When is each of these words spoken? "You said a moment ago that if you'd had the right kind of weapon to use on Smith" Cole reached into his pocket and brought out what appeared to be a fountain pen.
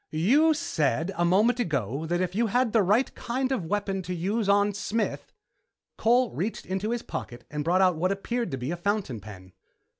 "You 0.09 0.55
said 0.55 1.11
a 1.15 1.23
moment 1.23 1.59
ago 1.59 2.07
that 2.07 2.21
if 2.21 2.33
you'd 2.33 2.47
had 2.47 2.73
the 2.73 2.81
right 2.81 3.13
kind 3.13 3.51
of 3.51 3.67
weapon 3.67 4.01
to 4.01 4.15
use 4.15 4.49
on 4.49 4.73
Smith" 4.73 5.31
Cole 5.99 6.31
reached 6.31 6.65
into 6.65 6.89
his 6.89 7.03
pocket 7.03 7.45
and 7.51 7.63
brought 7.63 7.81
out 7.81 7.97
what 7.97 8.11
appeared 8.11 8.49
to 8.49 8.57
be 8.57 8.71
a 8.71 8.77
fountain 8.77 9.19
pen. 9.19 9.53